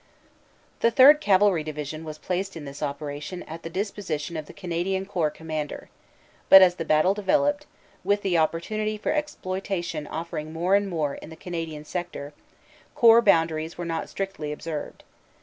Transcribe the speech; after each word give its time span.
The 0.79 0.89
Third 0.89 1.21
Cavalry 1.21 1.61
Division 1.61 2.03
was 2.03 2.17
placed 2.17 2.57
in 2.57 2.65
this 2.65 2.81
operation 2.81 3.43
at 3.43 3.61
disposition 3.71 4.35
of 4.35 4.47
the 4.47 4.51
Canadian 4.51 5.05
Corps 5.05 5.29
Commander, 5.29 5.89
but 6.49 6.63
as 6.63 6.73
the 6.73 6.85
battle 6.85 7.13
developed, 7.13 7.67
with 8.03 8.23
the 8.23 8.35
opportunity 8.35 8.97
for 8.97 9.11
exploitation 9.11 10.07
offer 10.07 10.39
ing 10.39 10.51
more 10.51 10.73
and 10.73 10.89
more 10.89 11.13
in 11.13 11.29
the 11.29 11.35
Canadian 11.35 11.85
sector, 11.85 12.33
Corps 12.95 13.21
Boundaries 13.21 13.77
were 13.77 13.85
not 13.85 14.09
strictly 14.09 14.51
observed. 14.51 15.03